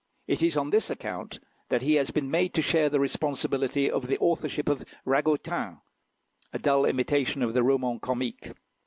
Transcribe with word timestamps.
It 0.25 0.41
is 0.41 0.57
on 0.57 0.71
this 0.71 0.89
account 0.89 1.39
that 1.69 1.83
he 1.83 1.93
has 1.93 2.09
been 2.09 2.31
made 2.31 2.55
to 2.55 2.63
share 2.63 2.89
the 2.89 2.99
responsibility 2.99 3.87
of 3.91 4.07
the 4.07 4.17
authorship 4.17 4.67
of 4.67 4.83
"Ragotin," 5.05 5.79
a 6.51 6.57
dull 6.57 6.85
imitation 6.85 7.43
of 7.43 7.53
the 7.53 7.61
"Roman 7.61 7.99
Comique." 7.99 8.53